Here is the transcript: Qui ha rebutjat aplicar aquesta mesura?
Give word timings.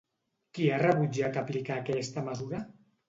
Qui 0.57 0.69
ha 0.69 0.79
rebutjat 0.83 1.37
aplicar 1.43 1.77
aquesta 1.83 2.25
mesura? 2.31 2.65